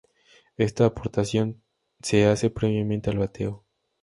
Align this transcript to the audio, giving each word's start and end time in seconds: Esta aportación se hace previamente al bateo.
Esta 0.57 0.87
aportación 0.87 1.61
se 2.01 2.25
hace 2.25 2.49
previamente 2.49 3.11
al 3.11 3.19
bateo. 3.19 3.63